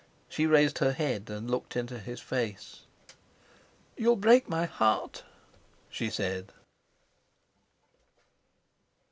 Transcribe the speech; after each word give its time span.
She 0.27 0.47
raised 0.47 0.79
her 0.79 0.93
head 0.93 1.29
and 1.29 1.47
looked 1.51 1.75
into 1.75 1.99
his 1.99 2.19
face. 2.19 2.87
"You'll 3.95 4.15
break 4.15 4.49
my 4.49 4.65
heart," 4.65 5.21
she 5.91 6.09
said. 6.09 6.51